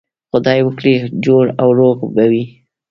خدای 0.31 0.59
وکړي 0.63 0.95
جوړ 1.25 1.43
او 1.61 1.67
روغ 1.79 1.97
به 2.15 2.25
وئ. 2.31 2.43